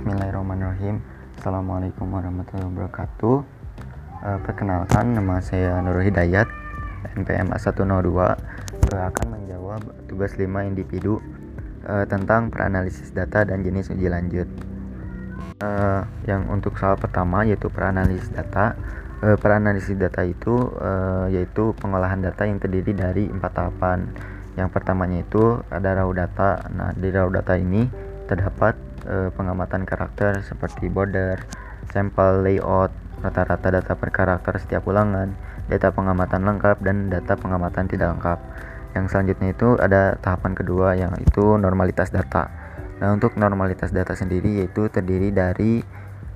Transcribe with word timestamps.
Bismillahirrahmanirrahim. 0.00 1.04
Assalamualaikum 1.36 2.08
warahmatullahi 2.08 2.72
wabarakatuh. 2.72 3.36
Uh, 4.24 4.38
Perkenalkan 4.48 5.12
nama 5.12 5.44
saya 5.44 5.76
Nur 5.84 6.00
Hidayat 6.00 6.48
NPM 7.20 7.52
A102 7.52 8.08
uh, 8.08 8.32
akan 8.96 9.26
menjawab 9.28 9.84
tugas 10.08 10.40
5 10.40 10.48
individu 10.72 11.20
uh, 11.84 12.08
tentang 12.08 12.48
peranalisis 12.48 13.12
data 13.12 13.44
dan 13.44 13.60
jenis 13.60 13.92
uji 13.92 14.08
lanjut. 14.08 14.48
Uh, 15.60 16.08
Yang 16.24 16.48
untuk 16.48 16.80
soal 16.80 16.96
pertama 16.96 17.44
yaitu 17.44 17.68
peranalisis 17.68 18.32
data. 18.32 18.80
Uh, 19.20 19.36
Peranalisis 19.36 20.00
data 20.00 20.24
itu 20.24 20.80
uh, 20.80 21.28
yaitu 21.28 21.76
pengolahan 21.76 22.24
data 22.24 22.48
yang 22.48 22.56
terdiri 22.56 22.96
dari 22.96 23.28
empat 23.28 23.52
tahapan. 23.52 24.08
Yang 24.56 24.68
pertamanya 24.72 25.20
itu 25.20 25.60
ada 25.68 25.92
raw 25.92 26.08
data. 26.08 26.72
Nah 26.72 26.96
di 26.96 27.12
raw 27.12 27.28
data 27.28 27.52
ini 27.60 27.84
terdapat 28.24 28.89
uh, 29.06 29.28
pengamatan 29.32 29.88
karakter 29.88 30.42
seperti 30.44 30.90
border, 30.90 31.40
sampel 31.92 32.44
layout, 32.44 32.92
rata-rata 33.20 33.70
data 33.70 33.92
per 33.96 34.10
karakter 34.12 34.58
setiap 34.60 34.88
ulangan, 34.88 35.36
data 35.68 35.92
pengamatan 35.92 36.42
lengkap 36.42 36.80
dan 36.82 37.12
data 37.12 37.36
pengamatan 37.36 37.86
tidak 37.86 38.16
lengkap. 38.16 38.38
Yang 38.96 39.06
selanjutnya 39.14 39.48
itu 39.54 39.68
ada 39.78 40.18
tahapan 40.18 40.52
kedua 40.58 40.98
yang 40.98 41.14
itu 41.22 41.54
normalitas 41.60 42.10
data. 42.10 42.50
Nah, 43.00 43.16
untuk 43.16 43.32
normalitas 43.38 43.94
data 43.94 44.12
sendiri 44.12 44.60
yaitu 44.60 44.92
terdiri 44.92 45.32
dari 45.32 45.80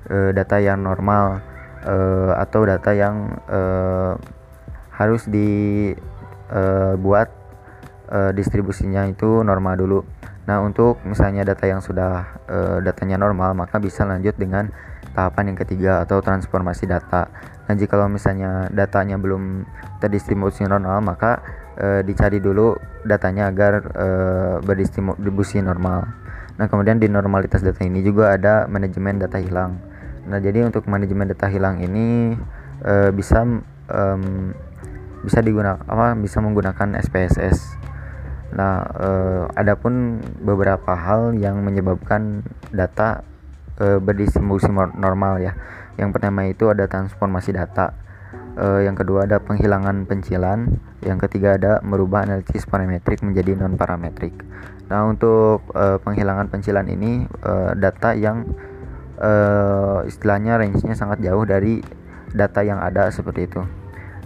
uh, 0.09 0.33
data 0.33 0.57
yang 0.57 0.81
normal 0.81 1.37
uh, 1.85 2.33
atau 2.41 2.65
data 2.65 2.89
yang 2.95 3.37
uh, 3.45 4.17
harus 4.95 5.27
dibuat 5.27 7.27
uh, 8.09 8.31
distribusinya 8.31 9.05
itu 9.05 9.43
normal 9.43 9.77
dulu. 9.77 9.99
Nah, 10.45 10.61
untuk 10.61 11.01
misalnya 11.01 11.41
data 11.41 11.65
yang 11.65 11.81
sudah 11.81 12.37
e, 12.45 12.57
datanya 12.85 13.17
normal, 13.17 13.57
maka 13.57 13.81
bisa 13.81 14.05
lanjut 14.05 14.37
dengan 14.37 14.69
tahapan 15.17 15.53
yang 15.53 15.57
ketiga 15.57 15.91
atau 16.05 16.21
transformasi 16.21 16.85
data. 16.85 17.33
Nah, 17.65 17.73
jika 17.73 17.97
misalnya 18.05 18.69
datanya 18.69 19.17
belum 19.17 19.65
terdistribusi 19.97 20.69
normal, 20.69 21.01
maka 21.01 21.41
e, 21.73 22.05
dicari 22.05 22.37
dulu 22.37 22.77
datanya 23.01 23.49
agar 23.49 23.73
e, 23.89 24.07
berdistribusi 24.61 25.65
normal. 25.65 26.05
Nah, 26.61 26.69
kemudian 26.69 27.01
di 27.01 27.09
normalitas 27.09 27.65
data 27.65 27.81
ini 27.81 28.05
juga 28.05 28.37
ada 28.37 28.69
manajemen 28.69 29.17
data 29.17 29.41
hilang. 29.41 29.81
Nah, 30.29 30.37
jadi 30.37 30.61
untuk 30.61 30.85
manajemen 30.85 31.25
data 31.25 31.49
hilang 31.49 31.81
ini 31.81 32.37
e, 32.85 32.93
bisa 33.17 33.41
e, 33.89 34.01
bisa 35.25 35.41
digunakan 35.41 35.81
apa 35.89 36.13
bisa 36.21 36.37
menggunakan 36.37 37.01
SPSS 37.01 37.81
Nah, 38.55 38.87
eh, 38.87 39.43
adapun 39.59 40.23
beberapa 40.39 40.95
hal 40.95 41.35
yang 41.35 41.59
menyebabkan 41.59 42.41
data 42.71 43.21
eh, 43.83 43.99
berdistribusi 43.99 44.71
normal 44.71 45.43
ya. 45.43 45.53
Yang 45.99 46.09
pertama 46.15 46.47
itu 46.47 46.71
ada 46.71 46.87
transformasi 46.87 47.51
data. 47.51 47.91
Eh, 48.55 48.87
yang 48.87 48.95
kedua 48.95 49.27
ada 49.27 49.43
penghilangan 49.43 50.07
pencilan. 50.07 50.79
Yang 51.03 51.27
ketiga 51.27 51.59
ada 51.59 51.83
merubah 51.83 52.23
analisis 52.23 52.63
parametrik 52.63 53.19
menjadi 53.19 53.59
non 53.59 53.75
parametrik. 53.75 54.31
Nah, 54.87 55.03
untuk 55.03 55.67
eh, 55.75 55.99
penghilangan 55.99 56.47
pencilan 56.47 56.87
ini 56.87 57.27
eh, 57.27 57.71
data 57.75 58.15
yang 58.15 58.47
eh, 59.19 59.99
istilahnya 60.07 60.55
range-nya 60.55 60.95
sangat 60.95 61.19
jauh 61.19 61.43
dari 61.43 61.83
data 62.31 62.63
yang 62.63 62.79
ada 62.79 63.11
seperti 63.11 63.51
itu. 63.51 63.59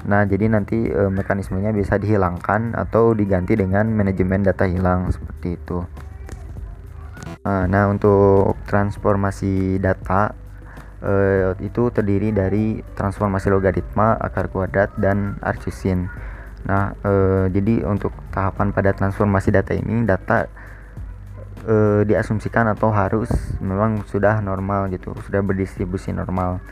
Nah, 0.07 0.23
jadi 0.23 0.47
nanti 0.47 0.87
e, 0.87 1.03
mekanismenya 1.11 1.75
bisa 1.75 1.99
dihilangkan 1.99 2.77
atau 2.77 3.11
diganti 3.11 3.59
dengan 3.59 3.91
manajemen 3.91 4.47
data 4.47 4.63
hilang 4.63 5.11
seperti 5.11 5.59
itu. 5.59 5.83
Nah, 7.43 7.67
nah 7.67 7.91
untuk 7.91 8.55
transformasi 8.63 9.81
data 9.83 10.31
e, 11.03 11.13
itu 11.59 11.91
terdiri 11.91 12.31
dari 12.31 12.79
transformasi 12.95 13.51
logaritma, 13.51 14.15
akar 14.19 14.47
kuadrat, 14.47 14.95
dan 14.95 15.35
arcusin. 15.43 16.07
Nah, 16.63 16.95
e, 17.03 17.11
jadi 17.51 17.83
untuk 17.83 18.15
tahapan 18.31 18.71
pada 18.71 18.95
transformasi 18.95 19.51
data 19.51 19.75
ini, 19.75 20.07
data 20.07 20.47
e, 21.67 22.07
diasumsikan 22.07 22.71
atau 22.71 22.91
harus 22.91 23.27
memang 23.59 24.07
sudah 24.07 24.39
normal 24.39 24.87
gitu, 24.95 25.11
sudah 25.27 25.43
berdistribusi 25.43 26.15
normal. 26.15 26.63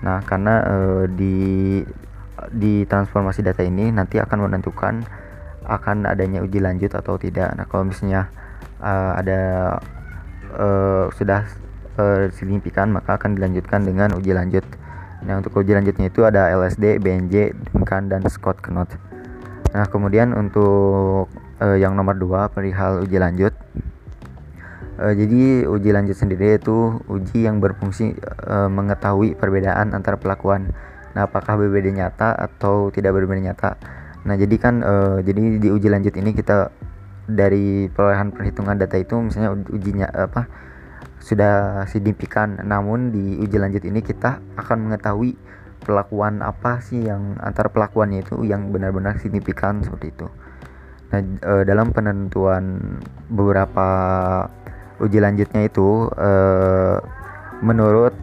Nah, 0.00 0.20
karena 0.24 0.54
e, 0.64 0.76
di 1.12 1.36
di 2.52 2.84
transformasi 2.84 3.40
data 3.40 3.62
ini 3.64 3.88
nanti 3.94 4.20
akan 4.20 4.48
menentukan 4.50 5.04
akan 5.64 6.04
adanya 6.04 6.44
uji 6.44 6.60
lanjut 6.60 6.92
atau 6.92 7.16
tidak. 7.16 7.56
Nah, 7.56 7.64
kalau 7.64 7.88
misalnya 7.88 8.28
uh, 8.84 9.16
ada 9.16 9.40
uh, 10.52 11.08
sudah 11.16 11.48
uh, 11.96 12.28
signifikan 12.36 12.92
maka 12.92 13.16
akan 13.16 13.36
dilanjutkan 13.36 13.84
dengan 13.84 14.12
uji 14.16 14.36
lanjut. 14.36 14.64
Nah, 15.24 15.40
untuk 15.40 15.56
uji 15.56 15.72
lanjutnya 15.72 16.12
itu 16.12 16.20
ada 16.28 16.52
LSD, 16.52 17.00
BNJ, 17.00 17.56
Duncan 17.72 18.12
dan 18.12 18.20
Scott 18.28 18.60
Knott. 18.60 18.92
Nah, 19.72 19.88
kemudian 19.88 20.36
untuk 20.36 21.32
uh, 21.64 21.76
yang 21.80 21.96
nomor 21.96 22.14
dua 22.14 22.52
perihal 22.52 23.02
uji 23.02 23.16
lanjut. 23.16 23.56
Uh, 24.94 25.10
jadi 25.10 25.66
uji 25.66 25.90
lanjut 25.90 26.14
sendiri 26.14 26.60
itu 26.60 27.02
uji 27.10 27.48
yang 27.48 27.58
berfungsi 27.58 28.14
uh, 28.46 28.70
mengetahui 28.70 29.34
perbedaan 29.34 29.90
antara 29.90 30.14
pelakuan 30.14 30.70
Nah, 31.14 31.30
apakah 31.30 31.54
berbeda 31.58 31.90
nyata 31.94 32.34
atau 32.34 32.90
tidak 32.90 33.14
berbeda 33.14 33.40
nyata? 33.40 33.70
Nah, 34.26 34.34
jadi 34.34 34.56
kan 34.58 34.82
uh, 34.82 35.18
jadi 35.22 35.62
di 35.62 35.68
uji 35.70 35.88
lanjut 35.88 36.14
ini 36.18 36.34
kita 36.34 36.74
dari 37.24 37.88
perolehan 37.88 38.34
perhitungan 38.34 38.76
data 38.76 39.00
itu 39.00 39.16
misalnya 39.16 39.56
ujinya 39.72 40.06
apa 40.10 40.50
sudah 41.22 41.86
signifikan. 41.88 42.60
Namun 42.60 43.14
di 43.14 43.40
uji 43.40 43.56
lanjut 43.56 43.86
ini 43.86 44.02
kita 44.04 44.42
akan 44.58 44.90
mengetahui 44.90 45.38
pelakuan 45.84 46.40
apa 46.40 46.80
sih 46.80 47.04
yang 47.04 47.36
antar 47.44 47.68
pelakuannya 47.68 48.24
itu 48.24 48.40
yang 48.48 48.72
benar-benar 48.72 49.20
signifikan 49.20 49.84
seperti 49.84 50.16
itu. 50.16 50.26
Nah, 51.12 51.20
e, 51.20 51.52
dalam 51.68 51.92
penentuan 51.92 52.96
beberapa 53.28 53.88
uji 54.98 55.20
lanjutnya 55.20 55.68
itu 55.68 56.08
e, 56.16 56.30
menurut 57.60 58.16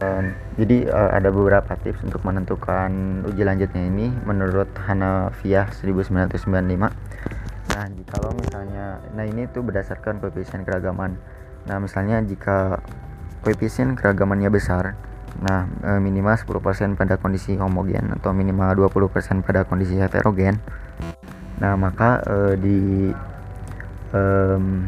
dan 0.00 0.32
jadi 0.56 0.88
uh, 0.88 1.12
ada 1.12 1.28
beberapa 1.28 1.76
tips 1.76 2.00
untuk 2.08 2.24
menentukan 2.24 3.22
uji 3.28 3.44
lanjutnya 3.44 3.84
ini 3.84 4.08
menurut 4.24 4.72
Hanafiah 4.88 5.68
1995 5.76 6.40
nah 7.70 7.86
jika 7.86 8.16
misalnya 8.32 8.98
nah 9.12 9.24
ini 9.28 9.46
tuh 9.52 9.62
berdasarkan 9.62 10.18
koefisien 10.18 10.66
keragaman. 10.66 11.14
Nah 11.68 11.76
misalnya 11.78 12.18
jika 12.24 12.80
koefisien 13.44 13.96
keragamannya 13.96 14.48
besar 14.48 14.96
nah 15.40 15.64
e, 15.80 15.90
minimal 16.02 16.34
10% 16.34 16.98
pada 16.98 17.14
kondisi 17.16 17.54
homogen 17.56 18.12
atau 18.18 18.34
minimal 18.34 18.90
20% 18.90 19.46
pada 19.46 19.62
kondisi 19.64 19.96
heterogen 19.96 20.58
nah 21.62 21.78
maka 21.78 22.20
e, 22.26 22.36
di 22.58 22.78
um, 24.12 24.84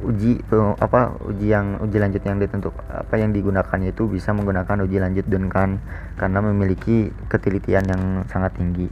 uji 0.00 0.40
uh, 0.52 0.74
apa 0.80 1.20
uji 1.28 1.52
yang 1.52 1.76
uji 1.80 2.00
lanjut 2.00 2.22
yang 2.24 2.40
ditentukan 2.40 2.84
apa 2.88 3.14
yang 3.20 3.30
digunakan 3.36 3.80
itu 3.84 4.08
bisa 4.08 4.32
menggunakan 4.32 4.80
uji 4.84 4.96
lanjut 4.96 5.26
Duncan 5.28 5.80
karena 6.16 6.38
memiliki 6.40 7.12
ketelitian 7.28 7.84
yang 7.86 8.02
sangat 8.28 8.56
tinggi. 8.56 8.88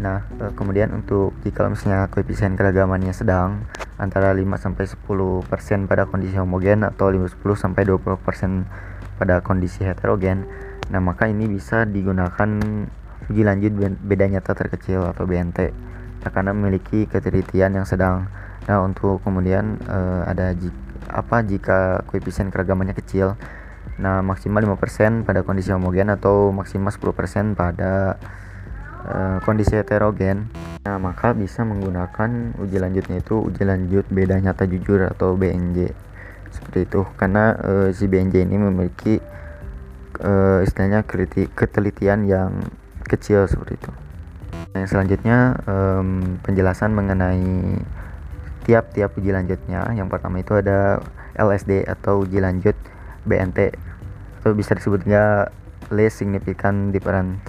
Nah, 0.00 0.26
uh, 0.40 0.52
kemudian 0.56 0.90
untuk 0.96 1.36
jika 1.46 1.68
misalnya 1.70 2.10
koefisien 2.10 2.56
keragamannya 2.58 3.14
sedang 3.14 3.62
antara 3.94 4.34
5 4.34 4.42
sampai 4.58 4.90
10% 4.90 5.86
pada 5.86 6.10
kondisi 6.10 6.34
homogen 6.34 6.82
atau 6.82 7.14
10 7.14 7.30
sampai 7.54 7.86
20% 7.86 8.66
pada 9.20 9.38
kondisi 9.44 9.86
heterogen. 9.86 10.50
Nah, 10.90 10.98
maka 10.98 11.30
ini 11.30 11.46
bisa 11.46 11.86
digunakan 11.86 12.50
uji 13.30 13.42
lanjut 13.44 13.72
beda 14.04 14.26
nyata 14.28 14.52
terkecil 14.52 15.04
atau 15.08 15.24
BNT 15.24 15.72
nah, 16.20 16.30
karena 16.32 16.52
memiliki 16.52 17.08
ketelitian 17.08 17.80
yang 17.80 17.86
sedang 17.88 18.28
Nah, 18.64 18.80
untuk 18.80 19.20
kemudian 19.20 19.76
uh, 19.84 20.24
ada 20.24 20.56
jika, 20.56 20.78
apa 21.12 21.36
jika 21.44 21.78
koefisien 22.08 22.48
keragamannya 22.48 22.96
kecil. 22.96 23.36
Nah, 24.00 24.24
maksimal 24.24 24.64
5% 24.64 25.22
pada 25.22 25.44
kondisi 25.44 25.70
homogen 25.70 26.10
atau 26.10 26.50
maksimal 26.50 26.90
10% 26.90 27.54
pada 27.54 28.16
uh, 29.04 29.38
kondisi 29.44 29.76
heterogen. 29.76 30.48
Nah, 30.84 30.96
maka 30.96 31.36
bisa 31.36 31.62
menggunakan 31.62 32.56
uji 32.60 32.76
lanjutnya 32.80 33.20
itu 33.20 33.40
uji 33.40 33.62
lanjut 33.64 34.04
beda 34.08 34.40
nyata 34.40 34.64
jujur 34.64 35.12
atau 35.12 35.36
BNJ. 35.36 35.92
Seperti 36.50 36.88
itu. 36.88 37.04
Karena 37.20 37.54
uh, 37.60 37.88
si 37.92 38.08
BNJ 38.08 38.48
ini 38.48 38.56
memiliki 38.56 39.20
uh, 40.24 40.64
istilahnya 40.64 41.04
ketelitian 41.52 42.24
yang 42.24 42.64
kecil 43.04 43.44
seperti 43.44 43.76
itu. 43.76 43.92
Nah, 44.74 44.82
yang 44.82 44.90
selanjutnya 44.90 45.38
um, 45.70 46.40
penjelasan 46.42 46.90
mengenai 46.96 47.78
tiap-tiap 48.64 49.12
uji 49.20 49.30
lanjutnya 49.30 49.92
yang 49.92 50.08
pertama 50.08 50.40
itu 50.40 50.56
ada 50.56 50.98
LSD 51.36 51.84
atau 51.84 52.24
uji 52.24 52.40
lanjut 52.40 52.74
BNT 53.28 53.76
atau 54.40 54.52
bisa 54.56 54.76
disebutnya 54.76 55.48
least 55.92 56.20
significant 56.20 56.92
difference 56.92 57.40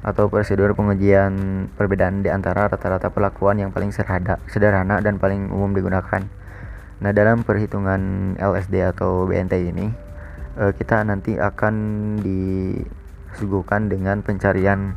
atau 0.00 0.32
prosedur 0.32 0.72
pengujian 0.72 1.68
perbedaan 1.76 2.24
di 2.24 2.32
antara 2.32 2.72
rata-rata 2.72 3.12
perlakuan 3.12 3.60
yang 3.60 3.68
paling 3.68 3.92
sederhana, 3.92 4.40
sederhana 4.48 4.96
dan 5.04 5.20
paling 5.20 5.52
umum 5.52 5.76
digunakan. 5.76 6.24
Nah, 7.00 7.12
dalam 7.12 7.44
perhitungan 7.44 8.32
LSD 8.40 8.80
atau 8.96 9.28
BNT 9.28 9.72
ini, 9.72 9.92
uh, 10.56 10.72
kita 10.72 11.04
nanti 11.04 11.36
akan 11.36 11.74
disuguhkan 12.24 13.92
dengan 13.92 14.24
pencarian 14.24 14.96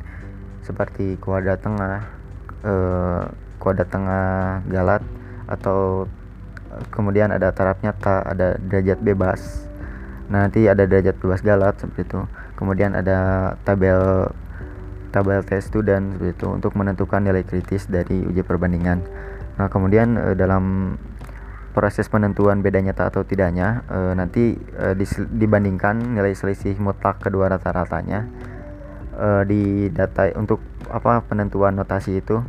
seperti 0.64 1.20
kuadrat 1.20 1.60
tengah, 1.60 2.08
uh, 2.64 3.28
kuadrat 3.60 3.92
tengah 3.92 4.64
galat 4.72 5.04
atau 5.48 6.10
kemudian 6.90 7.30
ada 7.30 7.54
taraf 7.54 7.80
nyata, 7.84 8.26
ada 8.26 8.58
derajat 8.58 9.00
bebas. 9.02 9.70
Nah, 10.32 10.48
nanti 10.48 10.66
ada 10.66 10.88
derajat 10.88 11.20
bebas 11.20 11.42
galat 11.46 11.76
seperti 11.78 12.10
itu. 12.10 12.22
Kemudian 12.58 12.96
ada 12.98 13.54
tabel 13.68 14.32
tabel 15.14 15.46
tes 15.46 15.70
dan 15.86 16.18
seperti 16.18 16.34
itu 16.42 16.48
untuk 16.50 16.74
menentukan 16.74 17.22
nilai 17.22 17.46
kritis 17.46 17.86
dari 17.86 18.26
uji 18.26 18.42
perbandingan. 18.42 19.06
Nah, 19.62 19.70
kemudian 19.70 20.18
e, 20.18 20.28
dalam 20.34 20.98
proses 21.78 22.10
penentuan 22.10 22.66
beda 22.66 22.82
nyata 22.82 23.14
atau 23.14 23.22
tidaknya 23.22 23.86
e, 23.86 24.18
nanti 24.18 24.58
dibandingkan 25.30 26.18
nilai 26.18 26.34
selisih 26.34 26.74
mutlak 26.82 27.22
kedua 27.22 27.54
rata-ratanya 27.54 28.26
e, 29.14 29.28
di 29.46 29.62
data 29.94 30.34
untuk 30.34 30.66
apa 30.90 31.22
penentuan 31.30 31.78
notasi 31.78 32.18
itu 32.18 32.42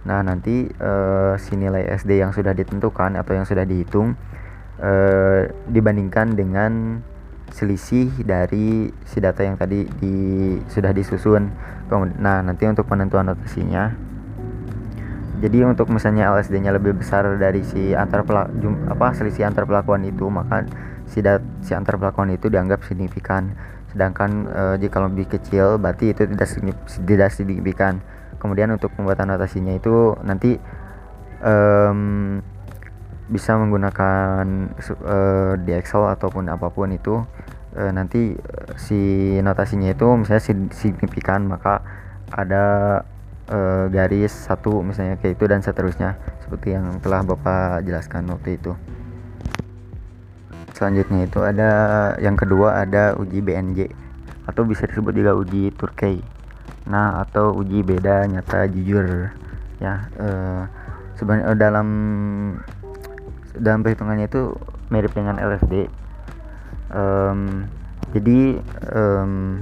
nah 0.00 0.24
nanti 0.24 0.64
e, 0.66 0.92
si 1.36 1.56
nilai 1.60 1.84
SD 1.96 2.24
yang 2.24 2.32
sudah 2.32 2.56
ditentukan 2.56 3.20
atau 3.20 3.32
yang 3.36 3.44
sudah 3.44 3.68
dihitung 3.68 4.16
e, 4.80 4.92
dibandingkan 5.68 6.32
dengan 6.32 7.04
selisih 7.50 8.14
dari 8.22 8.88
si 9.04 9.18
data 9.18 9.42
yang 9.42 9.58
tadi 9.58 9.82
di 9.98 10.14
sudah 10.70 10.94
disusun. 10.94 11.50
Nah 12.22 12.46
nanti 12.46 12.62
untuk 12.70 12.86
penentuan 12.86 13.26
notasinya 13.26 14.10
jadi 15.40 15.64
untuk 15.64 15.88
misalnya 15.88 16.28
LSD-nya 16.36 16.76
lebih 16.76 17.00
besar 17.00 17.24
dari 17.40 17.64
si 17.64 17.96
antar 17.96 18.28
pelak, 18.28 18.52
apa 18.92 19.16
selisih 19.16 19.48
antar 19.48 19.64
pelakuan 19.64 20.04
itu 20.04 20.28
maka 20.28 20.68
si 21.08 21.24
dat, 21.24 21.40
si 21.64 21.72
antar 21.72 21.96
pelakuan 21.96 22.28
itu 22.28 22.52
dianggap 22.52 22.84
signifikan. 22.84 23.56
Sedangkan 23.88 24.30
e, 24.52 24.62
jika 24.84 25.00
lebih 25.00 25.32
kecil 25.32 25.80
berarti 25.80 26.12
itu 26.12 26.28
tidak 26.28 26.48
tidak 27.08 27.30
signifikan 27.32 28.04
kemudian 28.40 28.72
untuk 28.72 28.90
pembuatan 28.96 29.30
notasinya 29.30 29.76
itu 29.76 30.16
nanti 30.24 30.56
um, 31.44 32.40
bisa 33.30 33.54
menggunakan 33.54 34.74
uh, 35.06 35.54
di 35.60 35.70
Excel 35.76 36.02
ataupun 36.08 36.50
apa 36.50 36.72
pun 36.72 36.90
itu 36.90 37.22
uh, 37.78 37.90
nanti 37.94 38.34
si 38.74 39.36
notasinya 39.38 39.94
itu 39.94 40.08
misalnya 40.18 40.42
signifikan 40.74 41.46
maka 41.46 41.84
ada 42.34 42.64
uh, 43.50 43.86
garis 43.86 44.34
satu 44.34 44.82
misalnya 44.82 45.20
kayak 45.22 45.38
itu 45.38 45.44
dan 45.46 45.62
seterusnya 45.62 46.18
seperti 46.42 46.74
yang 46.74 46.98
telah 46.98 47.22
bapak 47.22 47.86
jelaskan 47.86 48.26
waktu 48.34 48.58
itu. 48.58 48.74
Selanjutnya 50.74 51.28
itu 51.28 51.38
ada 51.44 51.70
yang 52.18 52.34
kedua 52.40 52.82
ada 52.82 53.14
uji 53.14 53.44
BNJ 53.44 53.92
atau 54.48 54.64
bisa 54.64 54.88
disebut 54.88 55.12
juga 55.12 55.36
uji 55.36 55.70
Turkey 55.76 56.39
nah 56.88 57.20
atau 57.24 57.52
uji 57.56 57.84
beda 57.84 58.24
nyata 58.28 58.68
jujur 58.72 59.32
ya 59.80 60.08
uh, 60.16 60.62
sebenarnya 61.16 61.56
dalam 61.56 61.88
dalam 63.56 63.80
perhitungannya 63.84 64.26
itu 64.28 64.56
mirip 64.88 65.12
dengan 65.12 65.36
LSD 65.36 65.88
um, 66.92 67.68
jadi 68.10 68.58
um, 68.90 69.60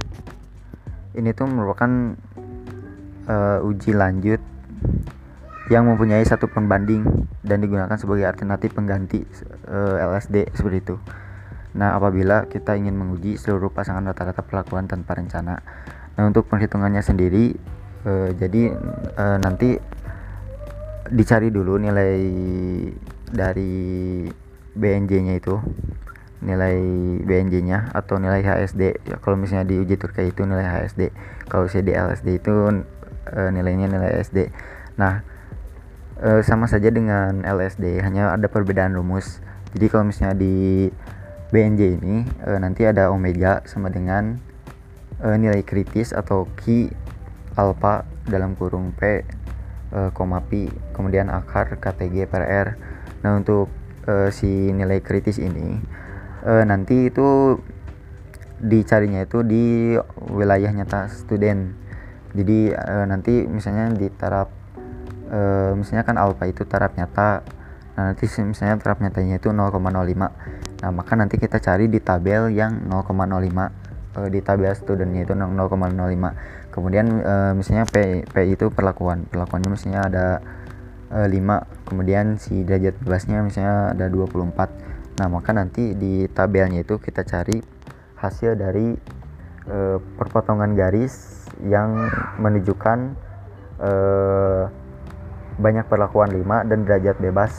ini 1.13 1.29
tuh 1.35 1.47
merupakan 1.49 2.15
uh, 3.29 3.59
uji 3.67 3.93
lanjut 3.93 4.41
yang 5.69 5.85
mempunyai 5.85 6.25
satu 6.25 6.49
pembanding 6.49 7.05
dan 7.45 7.61
digunakan 7.61 7.93
sebagai 7.93 8.25
alternatif 8.25 8.73
pengganti 8.73 9.21
uh, 9.69 10.01
eh, 10.01 10.05
LSD 10.09 10.49
seperti 10.57 10.77
itu. 10.81 10.95
Nah, 11.77 11.93
apabila 11.93 12.49
kita 12.49 12.73
ingin 12.73 12.97
menguji 12.97 13.37
seluruh 13.37 13.69
pasangan 13.69 14.01
rata-rata 14.01 14.41
perlakuan 14.41 14.89
tanpa 14.89 15.13
rencana. 15.13 15.61
Nah, 16.19 16.27
untuk 16.27 16.51
perhitungannya 16.51 16.99
sendiri 16.99 17.55
uh, 18.03 18.35
jadi 18.35 18.75
uh, 19.15 19.39
nanti 19.39 19.79
dicari 21.15 21.47
dulu 21.47 21.79
nilai 21.79 22.19
dari 23.31 24.27
BNJ-nya 24.75 25.39
itu 25.39 25.55
nilai 26.43 26.75
BNJ-nya 27.23 27.95
atau 27.95 28.19
nilai 28.19 28.43
HSD 28.43 28.99
ya 29.07 29.15
kalau 29.23 29.39
misalnya 29.39 29.63
di 29.63 29.79
uji 29.79 29.95
Turki 29.95 30.27
itu 30.27 30.43
nilai 30.43 30.67
HSD 30.67 31.11
kalau 31.47 31.67
misalnya 31.67 31.87
di 31.87 31.93
LSD 31.95 32.27
itu 32.39 32.53
e, 33.27 33.39
nilainya 33.51 33.87
nilai 33.91 34.23
SD 34.23 34.47
nah 34.95 35.19
e, 36.15 36.39
sama 36.47 36.71
saja 36.71 36.87
dengan 36.91 37.43
LSD 37.43 37.99
hanya 37.99 38.31
ada 38.31 38.47
perbedaan 38.47 38.95
rumus. 38.95 39.43
Jadi 39.75 39.85
kalau 39.91 40.07
misalnya 40.07 40.39
di 40.39 40.87
BNJ 41.51 41.81
ini 41.99 42.23
e, 42.23 42.49
nanti 42.55 42.87
ada 42.87 43.11
omega 43.11 43.59
sama 43.67 43.91
dengan 43.91 44.39
e, 45.19 45.27
nilai 45.39 45.61
kritis 45.63 46.11
atau 46.15 46.47
Q 46.59 46.89
alpha 47.55 48.07
dalam 48.27 48.55
kurung 48.55 48.95
P 48.95 49.23
e, 49.91 49.99
koma 50.15 50.43
pi 50.43 50.71
kemudian 50.95 51.31
akar 51.31 51.79
KTG 51.79 52.27
per 52.27 52.43
R. 52.43 52.67
Nah 53.23 53.39
untuk 53.39 53.69
e, 54.07 54.31
si 54.31 54.71
nilai 54.71 54.99
kritis 55.03 55.39
ini 55.39 55.79
e, 56.43 56.53
nanti 56.63 57.11
itu 57.11 57.59
dicarinya 58.59 59.23
itu 59.23 59.39
di 59.43 59.95
wilayah 60.31 60.71
nyata 60.75 61.07
student. 61.07 61.75
Jadi 62.29 62.69
uh, 62.75 63.09
nanti 63.09 63.41
misalnya 63.47 63.89
di 63.95 64.05
taraf 64.13 64.51
uh, 65.33 65.73
misalnya 65.73 66.03
kan 66.05 66.19
alpha 66.19 66.45
itu 66.45 66.61
taraf 66.67 66.93
nyata. 66.93 67.41
Nah 67.95 68.13
nanti 68.13 68.27
misalnya 68.43 68.77
taraf 68.79 69.03
nyatanya 69.03 69.43
itu 69.43 69.51
0,05 69.51 69.79
nah 70.79 70.95
maka 70.95 71.11
nanti 71.19 71.35
kita 71.35 71.59
cari 71.59 71.91
di 71.91 71.99
tabel 71.99 72.55
yang 72.55 72.87
0,05 72.87 73.88
uh, 74.15 74.25
eh, 74.25 74.29
di 74.31 74.39
tabel 74.41 74.71
studentnya 74.73 75.25
itu 75.25 75.33
0,05 75.35 76.73
kemudian 76.73 77.05
uh, 77.21 77.51
misalnya 77.57 77.85
P, 77.89 78.23
P 78.29 78.35
itu 78.45 78.69
perlakuan. 78.69 79.25
Perlakuannya 79.27 79.69
misalnya 79.73 80.01
ada 80.05 80.27
uh, 81.11 81.27
5 81.27 81.89
kemudian 81.89 82.37
si 82.37 82.63
derajat 82.63 82.95
bebasnya 83.01 83.41
misalnya 83.43 83.97
ada 83.97 84.05
24 84.07 85.19
nah 85.19 85.27
maka 85.27 85.51
nanti 85.51 85.99
di 85.99 86.31
tabelnya 86.31 86.79
itu 86.79 86.95
kita 86.95 87.27
cari 87.27 87.59
hasil 88.15 88.55
dari 88.55 88.95
uh, 89.67 89.99
perpotongan 90.15 90.79
garis 90.79 91.43
yang 91.63 92.07
menunjukkan 92.39 93.19
uh, 93.83 94.71
banyak 95.59 95.85
perlakuan 95.91 96.31
5 96.31 96.69
dan 96.71 96.87
derajat 96.87 97.19
bebas 97.19 97.51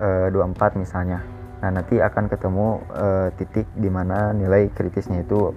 uh, 0.00 0.28
eh, 0.28 0.36
24 0.36 0.84
misalnya. 0.84 1.24
Nah, 1.58 1.74
nanti 1.74 1.98
akan 1.98 2.30
ketemu 2.30 2.84
uh, 2.92 3.28
titik 3.34 3.66
di 3.74 3.88
mana 3.90 4.30
nilai 4.36 4.70
kritisnya 4.70 5.24
itu 5.24 5.56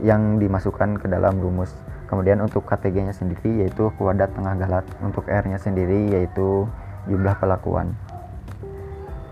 yang 0.00 0.40
dimasukkan 0.40 1.00
ke 1.00 1.06
dalam 1.06 1.38
rumus. 1.38 1.72
Kemudian 2.10 2.42
untuk 2.42 2.66
KTG-nya 2.66 3.14
sendiri 3.14 3.64
yaitu 3.64 3.92
kuadrat 3.94 4.34
tengah 4.34 4.58
galat. 4.58 4.84
Untuk 5.00 5.30
R-nya 5.30 5.60
sendiri 5.60 6.10
yaitu 6.10 6.66
jumlah 7.06 7.38
perlakuan. 7.38 7.94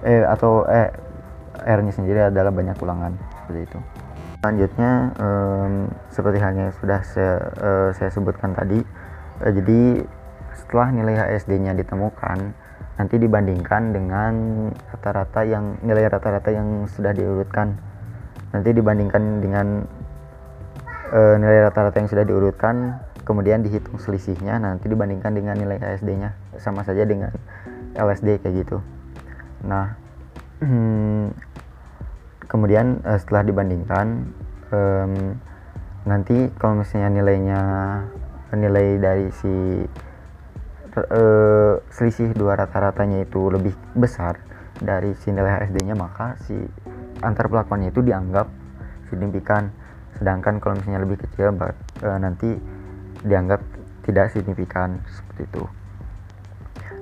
Eh 0.06 0.22
atau 0.22 0.62
eh 0.70 0.94
R-nya 1.66 1.90
sendiri 1.90 2.30
adalah 2.30 2.54
banyak 2.54 2.78
ulangan 2.78 3.12
seperti 3.42 3.66
itu 3.66 3.78
selanjutnya 4.38 4.92
um, 5.18 5.90
seperti 6.14 6.38
halnya 6.38 6.70
sudah 6.78 7.00
saya, 7.02 7.34
uh, 7.58 7.90
saya 7.90 8.10
sebutkan 8.14 8.54
tadi 8.54 8.78
uh, 9.42 9.50
jadi 9.50 10.06
setelah 10.54 10.94
nilai 10.94 11.14
HSD-nya 11.18 11.74
ditemukan 11.74 12.54
nanti 12.98 13.14
dibandingkan 13.18 13.94
dengan 13.94 14.34
rata-rata 14.94 15.42
yang 15.42 15.78
nilai 15.82 16.06
rata-rata 16.06 16.50
yang 16.54 16.86
sudah 16.86 17.14
diurutkan 17.14 17.78
nanti 18.54 18.70
dibandingkan 18.74 19.42
dengan 19.42 19.66
uh, 21.12 21.34
nilai 21.40 21.68
rata-rata 21.68 21.96
yang 22.00 22.10
sudah 22.10 22.24
diurutkan 22.24 23.00
kemudian 23.24 23.60
dihitung 23.60 24.00
selisihnya 24.00 24.56
nanti 24.56 24.88
dibandingkan 24.88 25.36
dengan 25.36 25.60
nilai 25.60 25.76
HSD-nya 25.76 26.32
sama 26.56 26.80
saja 26.84 27.04
dengan 27.04 27.32
LSD 27.92 28.40
kayak 28.40 28.54
gitu. 28.64 28.80
Nah 29.64 29.98
kemudian 32.48 33.04
uh, 33.04 33.20
setelah 33.20 33.44
dibandingkan 33.44 34.32
um, 34.72 35.36
nanti 36.08 36.48
kalau 36.56 36.80
misalnya 36.80 37.12
nilainya 37.20 37.60
nilai 38.56 38.96
dari 38.96 39.28
si 39.28 39.84
uh, 40.96 41.74
selisih 41.92 42.32
dua 42.32 42.56
rata-ratanya 42.56 43.28
itu 43.28 43.52
lebih 43.52 43.76
besar 43.92 44.40
dari 44.80 45.12
si 45.20 45.28
nilai 45.28 45.62
HSD-nya 45.62 45.92
maka 45.92 46.40
si 46.48 46.56
antar 47.20 47.52
pelakuannya 47.52 47.92
itu 47.92 48.00
dianggap 48.00 48.48
signifikan 49.12 49.68
sedangkan 50.18 50.58
kalau 50.58 50.76
misalnya 50.76 51.02
lebih 51.06 51.22
kecil 51.22 51.54
uh, 51.54 52.18
nanti 52.18 52.58
dianggap 53.22 53.62
tidak 54.04 54.30
signifikan 54.34 55.02
seperti 55.08 55.48
itu. 55.48 55.64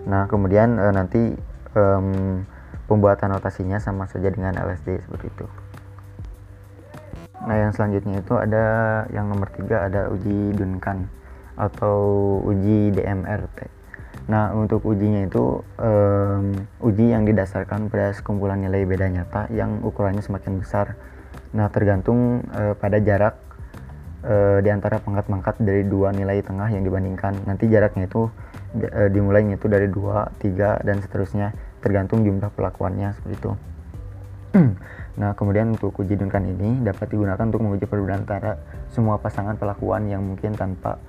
Nah 0.06 0.28
kemudian 0.30 0.76
uh, 0.78 0.92
nanti 0.92 1.35
um, 1.75 2.44
pembuatan 2.87 3.35
notasinya 3.35 3.82
sama 3.82 4.06
saja 4.06 4.30
dengan 4.30 4.54
LSD 4.56 5.02
seperti 5.02 5.26
itu. 5.32 5.46
Nah 7.46 7.56
yang 7.56 7.73
selanjutnya 7.73 8.20
itu 8.20 8.35
ada 8.37 8.64
yang 9.12 9.28
nomor 9.28 9.50
tiga 9.52 9.87
ada 9.87 10.08
uji 10.12 10.54
Duncan 10.56 11.08
atau 11.56 12.38
uji 12.44 12.92
DMRT 12.92 13.76
Nah, 14.26 14.50
untuk 14.58 14.82
ujinya 14.82 15.23
itu 15.23 15.62
um, 15.78 16.44
uji 16.82 17.14
yang 17.14 17.23
didasarkan 17.23 17.87
pada 17.87 18.11
sekumpulan 18.11 18.58
nilai 18.58 18.82
beda 18.82 19.06
nyata 19.06 19.46
yang 19.54 19.78
ukurannya 19.87 20.18
semakin 20.18 20.58
besar. 20.58 20.99
Nah, 21.56 21.72
tergantung 21.72 22.44
uh, 22.52 22.76
pada 22.76 23.00
jarak 23.00 23.40
uh, 24.20 24.60
di 24.60 24.68
antara 24.68 25.00
pangkat-pangkat 25.00 25.56
dari 25.64 25.88
dua 25.88 26.12
nilai 26.12 26.44
tengah 26.44 26.68
yang 26.68 26.84
dibandingkan. 26.84 27.48
Nanti 27.48 27.72
jaraknya 27.72 28.04
itu 28.04 28.28
uh, 28.28 29.08
dimulainya 29.08 29.56
itu 29.56 29.66
dari 29.66 29.88
2, 29.88 30.44
3 30.44 30.84
dan 30.84 30.96
seterusnya 31.00 31.56
tergantung 31.80 32.28
jumlah 32.28 32.52
pelakuannya 32.52 33.16
seperti 33.16 33.34
itu. 33.40 33.52
nah, 35.20 35.32
kemudian 35.32 35.72
untuk 35.72 35.96
uji 35.96 36.20
Duncan 36.20 36.44
ini 36.44 36.84
dapat 36.84 37.08
digunakan 37.08 37.40
untuk 37.40 37.64
menguji 37.64 37.88
perbedaan 37.88 38.28
antara 38.28 38.60
semua 38.92 39.16
pasangan 39.16 39.56
pelakuan 39.56 40.08
yang 40.12 40.20
mungkin 40.25 40.52
tanpa 40.56 41.00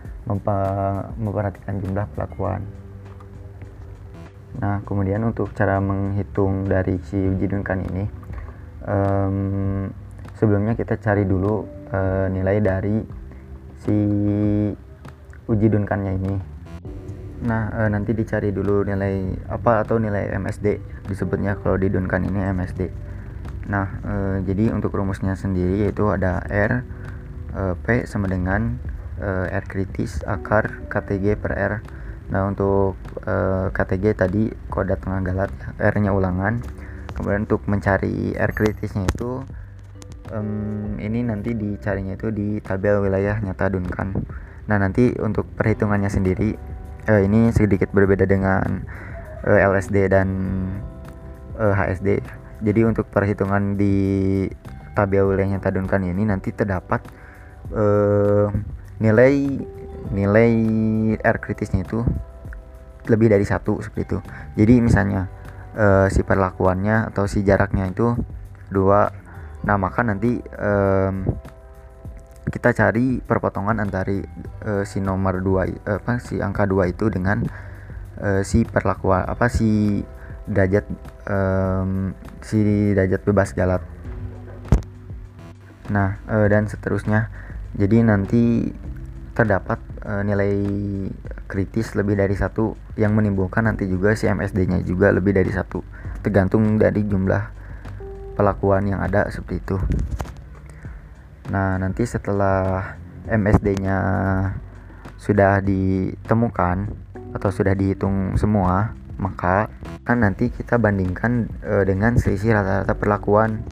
memperhatikan 1.19 1.79
jumlah 1.83 2.07
pelakuan. 2.15 2.63
Nah, 4.57 4.81
kemudian 4.83 5.21
untuk 5.21 5.53
cara 5.53 5.77
menghitung 5.77 6.65
dari 6.65 6.97
si 7.05 7.19
uji 7.19 7.45
Duncan 7.45 7.79
ini, 7.93 8.03
um, 8.89 9.85
sebelumnya 10.37 10.77
kita 10.77 11.01
cari 11.01 11.25
dulu 11.25 11.65
uh, 11.91 12.29
nilai 12.29 12.61
dari 12.61 13.01
si 13.81 13.97
uji 15.49 15.67
Duncannya 15.67 16.13
ini. 16.15 16.33
Nah, 17.43 17.73
uh, 17.73 17.89
nanti 17.89 18.13
dicari 18.13 18.53
dulu 18.53 18.85
nilai 18.85 19.33
apa 19.49 19.81
atau 19.81 19.97
nilai 19.97 20.31
MSD 20.37 20.79
disebutnya 21.09 21.57
kalau 21.59 21.81
di 21.81 21.89
Duncan 21.89 22.23
ini 22.23 22.39
MSD. 22.53 22.81
Nah, 23.67 23.87
uh, 24.05 24.37
jadi 24.45 24.71
untuk 24.71 24.93
rumusnya 24.93 25.33
sendiri 25.33 25.83
yaitu 25.83 26.07
ada 26.07 26.45
R 26.45 26.85
uh, 27.57 27.75
P 27.81 28.05
sama 28.05 28.29
dengan 28.29 28.79
R 29.17 29.65
kritis 29.65 30.21
akar 30.29 30.85
KTG 30.93 31.41
per 31.41 31.57
R 31.57 31.73
Nah 32.27 32.51
untuk 32.51 32.99
eh, 33.23 33.67
KTG 33.71 34.05
tadi 34.19 34.51
kode 34.67 34.99
tengah 34.99 35.23
galat 35.23 35.51
R-nya 35.79 36.11
ulangan. 36.11 36.59
Kemudian 37.15 37.49
untuk 37.49 37.65
mencari 37.65 38.35
R 38.35 38.51
kritisnya 38.53 39.07
itu 39.07 39.41
um, 40.33 40.95
ini 40.99 41.23
nanti 41.23 41.53
dicarinya 41.53 42.15
itu 42.15 42.31
di 42.31 42.59
tabel 42.63 43.03
wilayah 43.03 43.39
nyata 43.39 43.71
Duncan. 43.71 44.15
Nah 44.67 44.77
nanti 44.79 45.15
untuk 45.19 45.47
perhitungannya 45.55 46.11
sendiri 46.11 46.55
uh, 47.07 47.21
ini 47.23 47.51
sedikit 47.55 47.91
berbeda 47.91 48.27
dengan 48.27 48.83
uh, 49.47 49.57
eh, 49.57 49.63
LSD 49.63 50.11
dan 50.11 50.27
uh, 51.59 51.73
HSD. 51.73 52.19
Jadi 52.63 52.81
untuk 52.83 53.05
perhitungan 53.13 53.77
di 53.77 54.45
tabel 54.97 55.29
wilayah 55.29 55.57
nyata 55.57 55.69
Duncan 55.69 56.03
ini 56.09 56.25
nanti 56.25 56.49
terdapat 56.49 57.05
uh, 57.69 58.49
nilai 58.97 59.61
nilai 60.09 60.51
R 61.21 61.37
kritisnya 61.37 61.85
itu 61.85 62.01
lebih 63.07 63.29
dari 63.31 63.45
satu 63.45 63.79
seperti 63.79 64.03
itu 64.03 64.17
jadi 64.57 64.73
misalnya 64.81 65.29
uh, 65.77 66.07
si 66.09 66.25
perlakuannya 66.25 67.13
atau 67.13 67.29
si 67.29 67.45
jaraknya 67.45 67.87
itu 67.93 68.17
dua 68.73 69.13
nah 69.67 69.75
maka 69.75 69.99
nanti 69.99 70.39
um, 70.39 71.27
kita 72.47 72.71
cari 72.71 73.19
perpotongan 73.19 73.83
antara 73.83 74.23
uh, 74.63 74.83
si 74.87 75.03
nomor 75.03 75.43
dua 75.43 75.67
apa 75.83 76.23
si 76.23 76.39
angka 76.39 76.63
dua 76.63 76.87
itu 76.87 77.11
dengan 77.11 77.43
uh, 78.23 78.39
si 78.47 78.63
perlakuan 78.63 79.27
apa 79.27 79.51
si 79.51 79.99
derajat 80.47 80.87
um, 81.27 82.15
si 82.39 82.63
derajat 82.95 83.21
bebas 83.27 83.51
galat 83.51 83.83
nah 85.91 86.19
uh, 86.27 86.47
dan 86.47 86.67
seterusnya. 86.67 87.31
Jadi 87.77 88.01
nanti 88.01 88.71
terdapat 89.37 89.77
uh, 90.07 90.23
nilai 90.25 90.55
kritis 91.45 91.93
lebih 91.93 92.17
dari 92.17 92.33
satu 92.33 92.73
yang 92.97 93.13
menimbulkan 93.13 93.69
nanti 93.69 93.85
juga 93.85 94.17
si 94.17 94.25
MSD-nya 94.25 94.81
juga 94.81 95.13
lebih 95.13 95.37
dari 95.37 95.51
satu 95.53 95.85
tergantung 96.25 96.81
dari 96.81 97.05
jumlah 97.05 97.56
pelakuan 98.37 98.85
yang 98.85 99.01
ada 99.01 99.25
seperti 99.33 99.65
itu. 99.65 99.77
Nah 101.49 101.81
nanti 101.81 102.05
setelah 102.05 102.93
MSD-nya 103.25 103.97
sudah 105.17 105.59
ditemukan 105.65 106.93
atau 107.33 107.49
sudah 107.49 107.73
dihitung 107.73 108.37
semua 108.37 108.93
maka 109.17 109.73
kan 110.05 110.21
nanti 110.21 110.53
kita 110.53 110.77
bandingkan 110.77 111.49
uh, 111.65 111.81
dengan 111.81 112.15
selisih 112.21 112.53
rata-rata 112.53 112.93
perlakuan. 112.93 113.65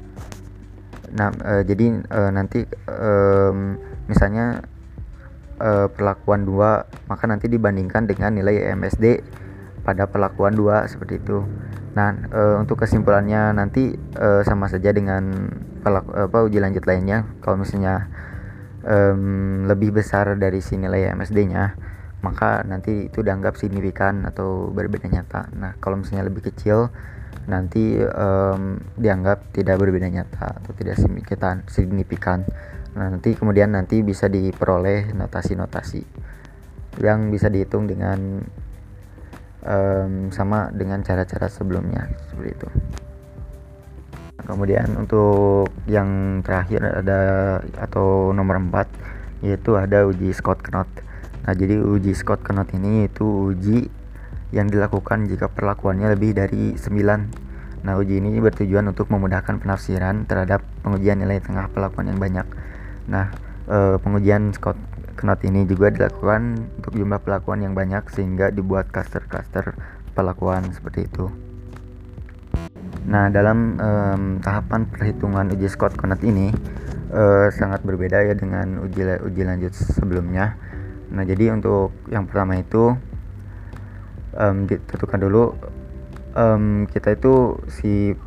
Nah 1.14 1.30
uh, 1.46 1.62
jadi 1.62 2.02
uh, 2.10 2.32
nanti 2.34 2.66
um, 2.90 3.78
misalnya 4.10 4.66
uh, 5.62 5.88
perlakuan 5.94 6.50
dua 6.50 6.90
maka 7.06 7.30
nanti 7.30 7.46
dibandingkan 7.46 8.10
dengan 8.10 8.34
nilai 8.34 8.74
MSD 8.74 9.22
pada 9.86 10.10
perlakuan 10.10 10.58
dua 10.58 10.90
seperti 10.90 11.22
itu. 11.22 11.46
Nah, 11.96 12.12
e, 12.28 12.42
untuk 12.60 12.82
kesimpulannya 12.82 13.56
nanti 13.56 13.96
e, 13.96 14.28
sama 14.44 14.68
saja 14.68 14.92
dengan 14.92 15.48
pelaku, 15.86 16.12
apa 16.28 16.38
uji 16.44 16.58
lanjut 16.60 16.84
lainnya. 16.90 17.30
Kalau 17.40 17.62
misalnya 17.62 18.10
e, 18.82 18.98
lebih 19.70 19.96
besar 19.96 20.34
dari 20.36 20.60
si 20.60 20.76
nilai 20.76 21.14
MSD-nya, 21.16 21.78
maka 22.26 22.66
nanti 22.66 23.08
itu 23.08 23.22
dianggap 23.22 23.56
signifikan 23.56 24.26
atau 24.26 24.74
berbeda 24.74 25.08
nyata. 25.08 25.54
Nah, 25.56 25.78
kalau 25.78 26.02
misalnya 26.02 26.28
lebih 26.28 26.50
kecil, 26.52 26.90
nanti 27.46 28.02
e, 28.02 28.28
dianggap 28.98 29.54
tidak 29.54 29.78
berbeda 29.78 30.10
nyata 30.10 30.60
atau 30.66 30.72
tidak 30.74 30.98
signifikan. 30.98 31.64
signifikan. 31.70 32.40
Nah, 32.98 33.14
nanti 33.14 33.38
kemudian 33.38 33.72
nanti 33.72 34.02
bisa 34.02 34.26
diperoleh 34.28 35.14
notasi-notasi 35.16 36.26
yang 37.04 37.28
bisa 37.28 37.52
dihitung 37.52 37.88
dengan 37.92 38.40
um, 39.66 40.30
sama 40.30 40.70
dengan 40.72 41.02
cara-cara 41.02 41.50
sebelumnya 41.50 42.08
seperti 42.30 42.52
itu. 42.54 42.70
Kemudian 44.46 44.94
untuk 44.94 45.74
yang 45.90 46.40
terakhir 46.46 46.86
ada 46.86 47.20
atau 47.82 48.30
nomor 48.30 48.62
4 48.62 49.42
yaitu 49.42 49.74
ada 49.76 50.06
uji 50.06 50.32
Scott 50.38 50.62
Knott. 50.62 50.88
Nah, 51.46 51.54
jadi 51.54 51.82
uji 51.82 52.14
Scott 52.14 52.46
Knott 52.46 52.70
ini 52.78 53.10
itu 53.10 53.54
uji 53.54 53.90
yang 54.54 54.70
dilakukan 54.70 55.26
jika 55.26 55.50
perlakuannya 55.50 56.14
lebih 56.14 56.38
dari 56.38 56.78
9. 56.78 57.86
Nah, 57.86 57.94
uji 58.02 58.18
ini 58.22 58.38
bertujuan 58.42 58.86
untuk 58.90 59.10
memudahkan 59.14 59.62
penafsiran 59.62 60.26
terhadap 60.26 60.66
pengujian 60.82 61.22
nilai 61.22 61.42
tengah 61.42 61.70
perlakuan 61.70 62.10
yang 62.10 62.18
banyak. 62.18 62.48
Nah, 63.06 63.30
e, 63.66 63.78
pengujian 64.02 64.54
Scott 64.56 64.78
Knot 65.16 65.42
ini 65.48 65.64
juga 65.64 65.90
dilakukan 65.90 66.60
untuk 66.82 66.92
jumlah 67.00 67.24
pelakuan 67.24 67.64
yang 67.64 67.72
banyak 67.72 68.04
sehingga 68.12 68.52
dibuat 68.52 68.92
cluster-cluster 68.92 69.74
pelakuan 70.12 70.70
seperti 70.76 71.08
itu. 71.08 71.32
Nah, 73.06 73.30
dalam 73.30 73.78
um, 73.78 74.24
tahapan 74.42 74.90
perhitungan 74.90 75.48
uji 75.54 75.70
Scott 75.72 75.96
Knot 75.96 76.20
ini 76.26 76.52
uh, 77.14 77.48
sangat 77.54 77.86
berbeda 77.86 78.28
ya 78.28 78.34
dengan 78.34 78.82
uji 78.82 79.24
uji 79.24 79.42
lanjut 79.46 79.72
sebelumnya. 79.72 80.58
Nah, 81.14 81.24
jadi 81.24 81.54
untuk 81.54 81.94
yang 82.10 82.26
pertama 82.26 82.58
itu 82.60 82.98
um, 84.36 84.66
ditentukan 84.66 85.20
dulu 85.22 85.54
um, 86.36 86.90
kita 86.90 87.16
itu 87.16 87.62
si 87.70 88.18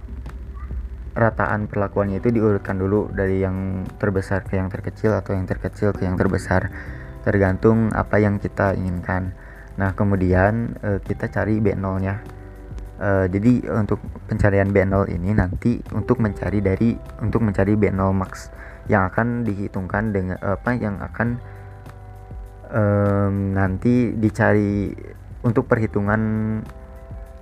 rataan 1.19 1.67
perlakuannya 1.67 2.23
itu 2.23 2.31
diurutkan 2.31 2.79
dulu 2.79 3.11
dari 3.11 3.43
yang 3.43 3.83
terbesar 3.99 4.47
ke 4.47 4.55
yang 4.55 4.71
terkecil 4.71 5.19
atau 5.19 5.35
yang 5.35 5.51
terkecil 5.51 5.91
ke 5.91 6.07
yang 6.07 6.15
terbesar. 6.15 6.71
Tergantung 7.27 7.91
apa 7.91 8.23
yang 8.23 8.39
kita 8.39 8.79
inginkan. 8.79 9.35
Nah 9.75 9.99
kemudian 9.99 10.79
e, 10.79 11.03
kita 11.03 11.27
cari 11.27 11.59
B0 11.59 11.87
nya 11.99 12.23
e, 13.03 13.27
jadi 13.27 13.67
untuk 13.83 13.99
pencarian 14.31 14.71
B0 14.71 15.11
ini 15.11 15.35
nanti 15.35 15.83
untuk 15.91 16.23
mencari 16.23 16.63
dari 16.63 16.95
untuk 17.19 17.43
mencari 17.43 17.75
B0 17.75 18.15
max 18.15 18.55
yang 18.87 19.11
akan 19.11 19.43
dihitungkan 19.43 20.15
dengan 20.15 20.39
apa 20.39 20.71
yang 20.79 21.03
akan 21.03 21.29
e, 22.71 22.83
nanti 23.59 24.15
dicari 24.15 24.95
untuk 25.43 25.67
perhitungan 25.67 26.23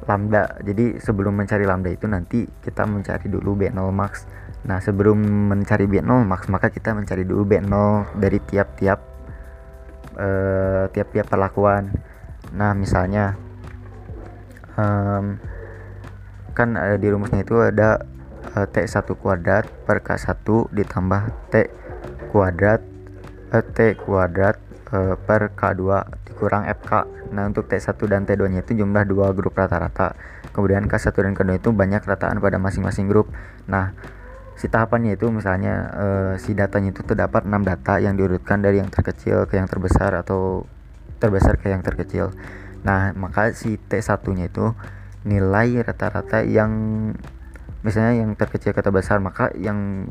lambda. 0.06 0.58
Jadi 0.62 1.02
sebelum 1.02 1.34
mencari 1.34 1.66
lambda 1.66 1.90
itu 1.90 2.06
nanti 2.06 2.46
kita 2.62 2.86
mencari 2.86 3.26
dulu 3.26 3.58
B0 3.58 3.78
max. 3.90 4.24
Nah 4.66 4.78
sebelum 4.78 5.18
mencari 5.50 5.86
B0 5.86 6.06
max 6.26 6.46
maka 6.50 6.70
kita 6.70 6.94
mencari 6.94 7.26
dulu 7.26 7.42
B0 7.46 7.74
dari 8.18 8.38
tiap-tiap 8.42 9.00
uh, 10.16 10.84
tiap-tiap 10.90 11.26
perlakuan. 11.26 11.90
Nah 12.54 12.72
misalnya 12.72 13.34
um, 14.78 15.36
kan 16.56 16.78
uh, 16.78 16.96
di 16.96 17.06
rumusnya 17.10 17.44
itu 17.44 17.60
ada 17.60 18.00
uh, 18.56 18.66
T1 18.70 19.04
kuadrat 19.18 19.68
per 19.84 20.00
K1 20.00 20.46
ditambah 20.72 21.22
T 21.52 21.54
kuadrat 22.32 22.80
uh, 23.52 23.64
T 23.74 23.98
kuadrat 24.00 24.56
uh, 24.94 25.14
per 25.20 25.52
K2 25.52 25.82
kurang 26.36 26.68
FK. 26.68 27.08
Nah, 27.32 27.48
untuk 27.48 27.66
T1 27.66 27.96
dan 28.06 28.28
T2-nya 28.28 28.60
itu 28.62 28.76
jumlah 28.76 29.08
dua 29.08 29.32
grup 29.32 29.56
rata-rata. 29.56 30.14
Kemudian 30.52 30.86
K1 30.86 31.10
dan 31.16 31.32
K2 31.32 31.58
itu 31.58 31.68
banyak 31.72 32.04
rataan 32.04 32.38
pada 32.38 32.60
masing-masing 32.60 33.08
grup. 33.08 33.32
Nah, 33.66 33.96
si 34.56 34.72
tahapannya 34.72 35.20
itu 35.20 35.28
misalnya 35.28 35.74
uh, 35.92 36.32
si 36.40 36.56
datanya 36.56 36.96
itu 36.96 37.04
terdapat 37.04 37.44
6 37.44 37.52
data 37.60 38.00
yang 38.00 38.16
diurutkan 38.16 38.64
dari 38.64 38.80
yang 38.80 38.88
terkecil 38.88 39.44
ke 39.44 39.60
yang 39.60 39.68
terbesar 39.68 40.16
atau 40.16 40.64
terbesar 41.20 41.60
ke 41.60 41.68
yang 41.72 41.84
terkecil. 41.84 42.32
nah 42.86 43.10
maka 43.18 43.50
si 43.50 43.82
T1 43.82 44.22
nya 44.38 44.46
itu 44.46 44.70
nilai 45.26 45.82
rata-rata 45.82 46.46
yang 46.46 46.70
misalnya 47.82 48.22
yang 48.22 48.30
terkecil 48.38 48.70
kata 48.70 48.94
besar 48.94 49.18
maka 49.18 49.50
yang 49.58 50.06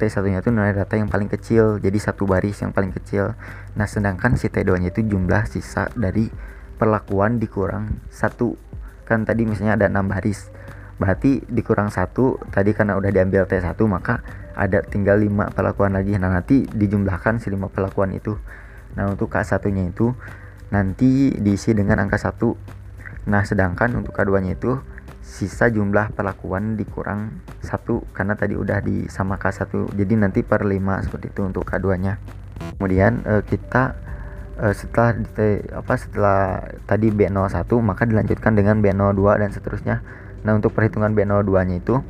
T1 0.00 0.24
nya 0.32 0.40
itu 0.40 0.48
nilai 0.48 0.72
rata 0.72 0.96
yang 0.96 1.12
paling 1.12 1.28
kecil 1.28 1.76
jadi 1.76 1.98
satu 2.00 2.24
baris 2.24 2.64
yang 2.64 2.72
paling 2.72 2.96
kecil. 2.96 3.36
Nah 3.76 3.84
sedangkan 3.84 4.40
si 4.40 4.48
T2 4.48 4.80
nya 4.80 4.88
itu 4.88 5.04
jumlah 5.04 5.44
sisa 5.44 5.92
dari 5.92 6.32
perlakuan 6.80 7.36
dikurang 7.36 8.00
satu. 8.08 8.56
Kan 9.04 9.28
tadi 9.28 9.44
misalnya 9.44 9.76
ada 9.76 9.86
enam 9.92 10.08
baris. 10.08 10.48
Berarti 10.96 11.44
dikurang 11.44 11.92
satu 11.92 12.40
tadi 12.48 12.72
karena 12.72 12.96
udah 12.96 13.12
diambil 13.12 13.44
T1 13.44 13.76
maka 13.84 14.24
ada 14.56 14.80
tinggal 14.80 15.20
lima 15.20 15.52
perlakuan 15.52 15.92
lagi. 15.92 16.16
Nah 16.16 16.32
nanti 16.32 16.64
dijumlahkan 16.64 17.44
si 17.44 17.52
lima 17.52 17.68
perlakuan 17.68 18.16
itu. 18.16 18.40
Nah 18.96 19.12
untuk 19.12 19.28
K1 19.28 19.60
nya 19.76 19.84
itu 19.92 20.16
nanti 20.72 21.36
diisi 21.36 21.76
dengan 21.76 22.00
angka 22.00 22.16
satu. 22.16 22.56
Nah 23.28 23.44
sedangkan 23.44 24.00
untuk 24.00 24.16
K2 24.16 24.32
nya 24.40 24.56
itu 24.56 24.80
sisa 25.30 25.70
jumlah 25.70 26.10
perlakuan 26.10 26.74
dikurang 26.74 27.38
satu 27.62 28.02
karena 28.10 28.34
tadi 28.34 28.58
udah 28.58 28.82
di 28.82 29.06
sama 29.06 29.38
K1 29.38 29.94
jadi 29.94 30.18
nanti 30.18 30.42
per 30.42 30.66
5 30.66 31.06
seperti 31.06 31.30
itu 31.30 31.46
untuk 31.46 31.62
K2 31.62 31.86
nya 32.02 32.18
kemudian 32.76 33.22
uh, 33.22 33.42
kita 33.46 33.94
uh, 34.60 34.74
setelah 34.76 35.16
apa 35.80 35.94
setelah 35.96 36.40
tadi 36.84 37.08
B01 37.08 37.66
maka 37.80 38.04
dilanjutkan 38.04 38.52
dengan 38.54 38.84
B02 38.84 39.22
dan 39.40 39.50
seterusnya. 39.50 39.96
Nah 40.44 40.52
untuk 40.56 40.76
perhitungan 40.76 41.12
B02 41.16 41.52
nya 41.64 41.76
itu 41.80 42.04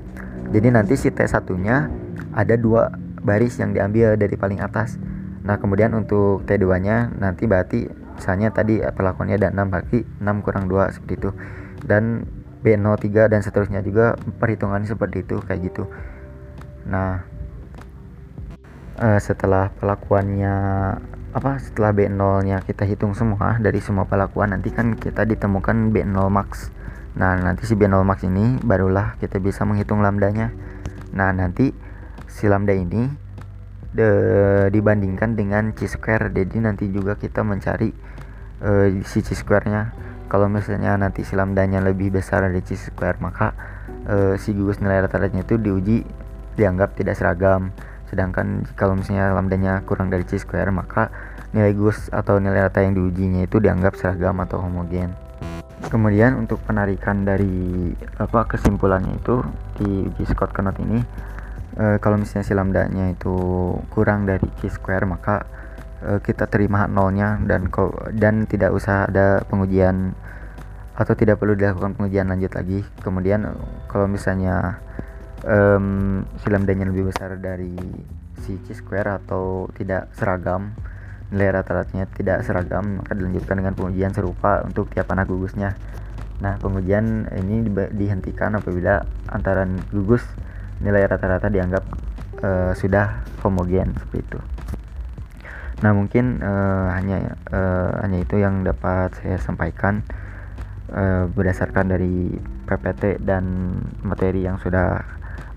jadi 0.51 0.69
nanti 0.75 0.99
si 0.99 1.15
T1 1.15 1.47
nya 1.63 1.91
ada 2.35 2.55
dua 2.59 2.91
baris 3.23 3.59
yang 3.63 3.71
diambil 3.75 4.19
dari 4.19 4.35
paling 4.35 4.59
atas. 4.59 4.99
Nah 5.47 5.57
kemudian 5.63 5.95
untuk 5.95 6.43
T2 6.47 6.67
nya 6.83 7.11
nanti 7.15 7.47
berarti 7.47 7.87
misalnya 8.19 8.53
tadi 8.53 8.83
perlakuannya 8.83 9.39
ada 9.41 9.49
6 9.55 9.71
berarti 9.71 9.99
6 10.19 10.45
kurang 10.45 10.65
2 10.67 10.95
seperti 10.99 11.15
itu. 11.17 11.31
Dan 11.81 12.29
B03 12.61 13.33
dan 13.33 13.41
seterusnya 13.41 13.81
juga 13.81 14.17
perhitungannya 14.17 14.89
seperti 14.89 15.25
itu 15.25 15.41
kayak 15.41 15.61
gitu. 15.73 15.89
Nah 16.89 17.25
uh, 19.01 19.21
setelah 19.21 19.73
pelakuannya 19.81 20.55
apa 21.31 21.63
setelah 21.63 21.95
B0 21.95 22.43
nya 22.43 22.59
kita 22.61 22.83
hitung 22.83 23.15
semua 23.15 23.57
dari 23.63 23.79
semua 23.79 24.03
pelakuan 24.05 24.51
nanti 24.51 24.75
kan 24.75 24.99
kita 24.99 25.25
ditemukan 25.25 25.95
B0 25.95 26.27
max. 26.29 26.75
Nah 27.17 27.39
nanti 27.41 27.65
si 27.65 27.79
B0 27.79 28.03
max 28.05 28.27
ini 28.27 28.61
barulah 28.61 29.17
kita 29.23 29.41
bisa 29.41 29.65
menghitung 29.65 30.05
lambdanya. 30.05 30.53
Nah 31.17 31.33
nanti 31.33 31.73
si 32.29 32.47
lambda 32.47 32.77
ini 32.77 33.09
de, 33.95 34.11
dibandingkan 34.71 35.35
dengan 35.35 35.73
c 35.75 35.87
square. 35.89 36.31
Jadi 36.31 36.63
nanti 36.63 36.85
juga 36.91 37.17
kita 37.17 37.41
mencari 37.43 37.91
uh, 38.63 38.87
si 39.07 39.23
c 39.23 39.35
square 39.35 39.67
nya 39.67 39.83
kalau 40.31 40.47
misalnya 40.47 40.95
nanti 40.95 41.27
si 41.27 41.35
lambdanya 41.35 41.83
lebih 41.83 42.15
besar 42.15 42.47
dari 42.47 42.63
c 42.63 42.79
square 42.79 43.19
maka 43.19 43.51
uh, 44.07 44.39
si 44.39 44.55
gugus 44.55 44.79
nilai 44.79 45.03
rata-ratanya 45.03 45.43
itu 45.43 45.59
diuji 45.59 46.07
dianggap 46.55 46.95
tidak 46.95 47.19
seragam. 47.19 47.75
Sedangkan 48.07 48.63
kalau 48.79 48.95
misalnya 48.95 49.35
lambdanya 49.35 49.83
kurang 49.83 50.07
dari 50.07 50.23
c 50.23 50.39
square 50.39 50.71
maka 50.71 51.11
nilai 51.51 51.75
gugus 51.75 52.07
atau 52.15 52.39
nilai 52.39 52.71
rata 52.71 52.79
yang 52.79 52.95
diujinya 52.95 53.43
itu 53.43 53.59
dianggap 53.59 53.99
seragam 53.99 54.39
atau 54.39 54.63
homogen. 54.63 55.11
Kemudian 55.91 56.39
untuk 56.39 56.63
penarikan 56.63 57.27
dari 57.27 57.91
apa 58.23 58.47
kesimpulannya 58.47 59.19
itu 59.19 59.43
di 59.83 60.07
uji 60.07 60.25
Scott 60.31 60.55
Knot 60.55 60.77
ini 60.79 61.01
e, 61.75 61.97
kalau 61.99 62.21
misalnya 62.21 62.47
si 62.47 62.53
lambdanya 62.55 63.11
itu 63.11 63.35
kurang 63.91 64.29
dari 64.29 64.45
c 64.61 64.71
square 64.71 65.09
maka 65.09 65.43
kita 66.01 66.49
terima 66.49 66.89
nolnya 66.89 67.37
dan 67.45 67.69
dan 68.17 68.49
tidak 68.49 68.73
usah 68.73 69.05
ada 69.05 69.45
pengujian 69.45 70.17
atau 70.97 71.13
tidak 71.17 71.41
perlu 71.41 71.57
dilakukan 71.57 71.97
pengujian 71.97 72.29
lanjut 72.29 72.53
lagi. 72.57 72.81
Kemudian 73.01 73.49
kalau 73.89 74.09
misalnya 74.09 74.81
um, 75.45 76.21
si 76.41 76.49
lambdanya 76.49 76.89
lebih 76.89 77.13
besar 77.13 77.37
dari 77.37 77.77
si 78.41 78.57
c 78.65 78.73
square 78.73 79.21
atau 79.21 79.69
tidak 79.77 80.09
seragam 80.17 80.73
nilai 81.31 81.63
rata-ratanya 81.63 82.11
tidak 82.11 82.43
seragam 82.43 83.01
maka 83.01 83.15
dilanjutkan 83.15 83.63
dengan 83.63 83.77
pengujian 83.77 84.13
serupa 84.13 84.65
untuk 84.65 84.89
tiap 84.93 85.09
anak 85.13 85.29
gugusnya. 85.29 85.77
Nah 86.41 86.57
pengujian 86.57 87.29
ini 87.37 87.69
dihentikan 87.93 88.57
apabila 88.57 89.05
antara 89.29 89.69
gugus 89.93 90.25
nilai 90.81 91.05
rata-rata 91.05 91.53
dianggap 91.53 91.85
uh, 92.41 92.73
sudah 92.73 93.21
homogen 93.45 93.93
seperti 94.01 94.25
itu 94.25 94.41
Nah 95.81 95.97
mungkin 95.97 96.45
uh, 96.45 96.93
hanya 96.93 97.41
uh, 97.49 98.05
hanya 98.05 98.21
itu 98.21 98.37
yang 98.37 98.65
dapat 98.65 99.17
saya 99.17 99.41
sampaikan 99.41 100.05
uh, 100.93 101.25
berdasarkan 101.33 101.89
dari 101.89 102.37
PPT 102.69 103.25
dan 103.25 103.77
materi 104.05 104.45
yang 104.45 104.61
sudah 104.61 105.01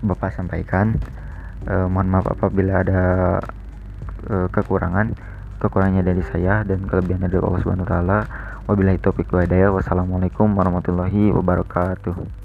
Bapak 0.04 0.36
sampaikan. 0.36 1.00
Uh, 1.64 1.88
mohon 1.88 2.12
maaf 2.12 2.28
apabila 2.28 2.84
ada 2.84 3.02
uh, 4.28 4.48
kekurangan. 4.52 5.16
Kekurangannya 5.60 6.04
dari 6.04 6.20
saya 6.28 6.60
dan 6.60 6.84
kelebihannya 6.84 7.32
dari 7.32 7.40
Allah 7.40 7.60
Subhanahu 7.64 7.88
wa 7.88 7.92
taala. 7.92 8.18
Wabillahi 8.68 9.00
taufiq 9.00 9.32
wa. 9.32 9.44
Wassalamualaikum 9.48 10.52
warahmatullahi 10.52 11.32
wabarakatuh. 11.32 12.43